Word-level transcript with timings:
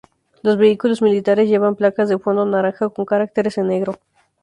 Los 0.41 0.57
vehículos 0.57 1.03
militares 1.03 1.47
llevan 1.47 1.75
placas 1.75 2.09
de 2.09 2.17
fondo 2.17 2.43
naranja 2.43 2.89
con 2.89 3.05
caracteres 3.05 3.59
en 3.59 3.67
negro. 3.67 3.99